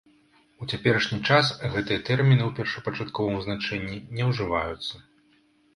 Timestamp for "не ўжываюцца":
4.21-5.07